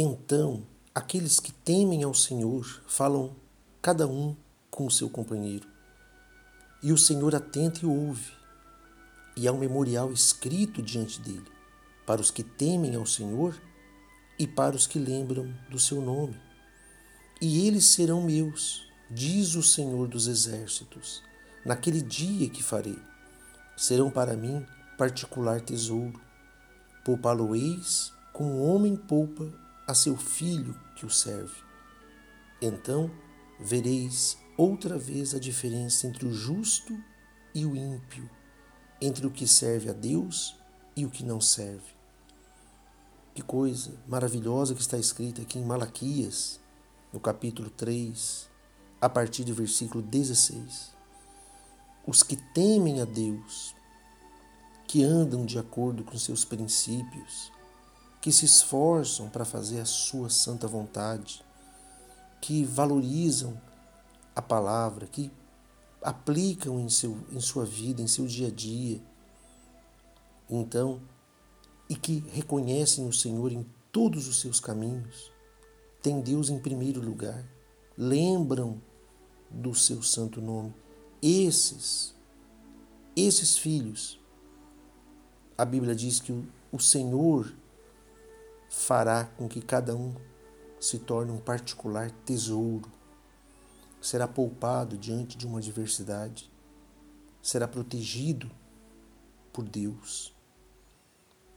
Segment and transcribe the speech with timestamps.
[0.00, 3.34] Então, aqueles que temem ao Senhor falam
[3.82, 4.36] cada um
[4.70, 5.66] com o seu companheiro.
[6.80, 8.30] E o Senhor atenta e ouve.
[9.36, 11.50] E há um memorial escrito diante dele,
[12.06, 13.60] para os que temem ao Senhor
[14.38, 16.40] e para os que lembram do seu nome.
[17.42, 21.24] E eles serão meus, diz o Senhor dos Exércitos,
[21.64, 23.00] naquele dia que farei.
[23.76, 24.64] Serão para mim
[24.96, 26.20] particular tesouro.
[27.04, 31.56] Poupá-lo-eis como um homem poupa a seu filho que o serve.
[32.60, 33.10] Então
[33.58, 36.92] vereis outra vez a diferença entre o justo
[37.54, 38.28] e o ímpio,
[39.00, 40.54] entre o que serve a Deus
[40.94, 41.96] e o que não serve.
[43.34, 46.60] Que coisa maravilhosa que está escrita aqui em Malaquias,
[47.10, 48.50] no capítulo 3,
[49.00, 50.92] a partir do versículo 16.
[52.06, 53.74] Os que temem a Deus,
[54.86, 57.52] que andam de acordo com seus princípios,
[58.20, 61.42] que se esforçam para fazer a sua santa vontade,
[62.40, 63.60] que valorizam
[64.34, 65.30] a palavra, que
[66.02, 69.00] aplicam em, seu, em sua vida, em seu dia a dia.
[70.48, 71.00] Então,
[71.88, 75.32] e que reconhecem o Senhor em todos os seus caminhos,
[76.02, 77.44] têm Deus em primeiro lugar,
[77.96, 78.80] lembram
[79.50, 80.74] do seu santo nome.
[81.20, 82.14] Esses,
[83.16, 84.20] esses filhos,
[85.56, 87.52] a Bíblia diz que o, o Senhor
[88.68, 90.14] fará com que cada um
[90.80, 92.90] se torne um particular tesouro.
[94.00, 96.50] Será poupado diante de uma adversidade.
[97.42, 98.50] Será protegido
[99.52, 100.34] por Deus.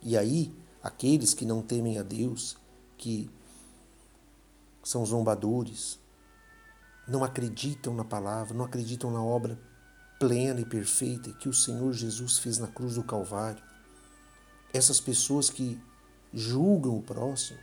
[0.02, 2.58] E aí, aqueles que não temem a Deus,
[2.98, 3.30] que
[4.84, 6.00] são zombadores,
[7.08, 9.59] não acreditam na palavra, não acreditam na obra
[10.20, 13.64] plena e perfeita que o Senhor Jesus fez na cruz do Calvário.
[14.73, 15.82] Essas pessoas que
[16.33, 17.59] julgam o próximo,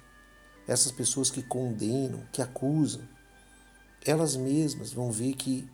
[0.67, 3.03] essas pessoas que condenam, que acusam,
[4.05, 5.69] elas mesmas vão ver que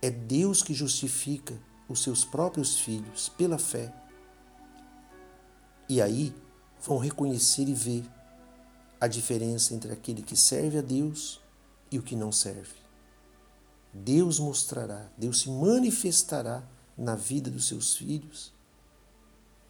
[0.00, 3.92] é Deus que justifica os seus próprios filhos pela fé.
[5.88, 6.34] E aí
[6.80, 8.04] vão reconhecer e ver
[9.00, 11.40] a diferença entre aquele que serve a Deus
[11.90, 12.76] e o que não serve.
[13.92, 16.62] Deus mostrará, Deus se manifestará
[16.96, 18.52] na vida dos seus filhos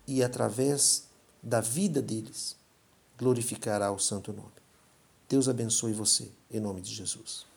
[0.06, 1.07] e através
[1.42, 2.56] da vida deles
[3.18, 4.48] glorificará o santo nome.
[5.28, 7.47] Deus abençoe você, em nome de Jesus.